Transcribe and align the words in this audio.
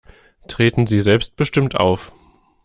Treten 0.47 0.87
Sie 0.87 0.99
selbstbestimmt 0.99 1.75
auf. 1.79 2.11